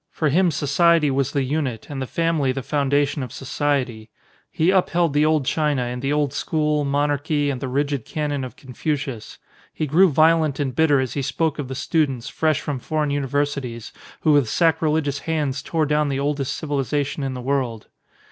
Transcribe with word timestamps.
For 0.09 0.29
him 0.29 0.49
society 0.49 1.11
was 1.11 1.31
the 1.31 1.43
unit, 1.43 1.87
and 1.87 2.01
the 2.01 2.07
family 2.07 2.51
the 2.51 2.63
foun 2.63 2.89
dation 2.89 3.23
of 3.23 3.31
society. 3.31 4.09
He 4.49 4.71
upheld 4.71 5.13
the 5.13 5.27
old 5.27 5.45
China 5.45 5.83
and 5.83 6.01
the 6.01 6.11
old 6.11 6.33
school, 6.33 6.83
monarchy, 6.83 7.51
and 7.51 7.61
the 7.61 7.67
rigid 7.67 8.03
canon 8.03 8.43
of 8.43 8.53
152 8.53 8.55
THE 8.55 8.63
PnilOSOPHEE 8.63 8.97
Confucius. 9.03 9.37
He 9.75 9.85
grew 9.85 10.09
violent 10.09 10.59
and 10.59 10.73
bitter 10.75 10.99
as 10.99 11.13
he 11.13 11.21
spoke 11.21 11.59
of 11.59 11.67
the 11.67 11.75
students, 11.75 12.29
fresh 12.29 12.61
from 12.61 12.79
foreign 12.79 13.11
universi 13.11 13.61
ties, 13.61 13.91
who 14.21 14.31
with 14.33 14.49
sacrilegious 14.49 15.19
hands 15.19 15.61
tore 15.61 15.85
down 15.85 16.09
the 16.09 16.19
oldest 16.19 16.57
civilisation 16.57 17.21
in 17.21 17.35
the 17.35 17.39
world. 17.41 17.85